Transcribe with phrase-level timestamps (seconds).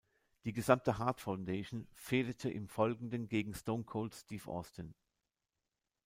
[0.45, 4.95] Die gesamte Hart Foundation fehdete im Folgenden gegen Stone Cold Steve Austin.